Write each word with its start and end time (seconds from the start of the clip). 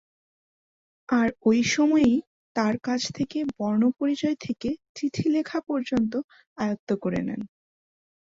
আর 1.09 1.27
ওই 1.45 1.59
সময়েই 1.73 2.15
তার 2.55 2.75
কাছ 2.83 3.01
থেকে 3.17 3.39
বর্ণপরিচয় 3.57 4.37
থেকে 4.45 4.69
চিঠি 4.95 5.25
লেখা 5.35 5.59
পর্যন্ত 5.67 6.13
আয়ত্ত 6.57 6.89
করে 7.03 7.21
নেন। 7.27 7.41